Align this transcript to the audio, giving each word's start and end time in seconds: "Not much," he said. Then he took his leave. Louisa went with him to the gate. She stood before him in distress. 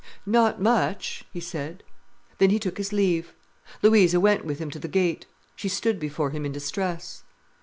"Not 0.25 0.59
much," 0.59 1.25
he 1.31 1.39
said. 1.39 1.83
Then 2.39 2.49
he 2.49 2.57
took 2.57 2.79
his 2.79 2.91
leave. 2.91 3.35
Louisa 3.83 4.19
went 4.19 4.43
with 4.45 4.57
him 4.57 4.71
to 4.71 4.79
the 4.79 4.87
gate. 4.87 5.27
She 5.55 5.69
stood 5.69 5.99
before 5.99 6.31
him 6.31 6.43
in 6.43 6.51
distress. 6.51 7.21